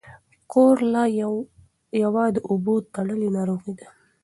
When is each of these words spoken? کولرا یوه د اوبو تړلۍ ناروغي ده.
کولرا 0.51 1.03
یوه 2.03 2.23
د 2.35 2.37
اوبو 2.49 2.73
تړلۍ 2.93 3.29
ناروغي 3.37 3.73
ده. 3.79 3.87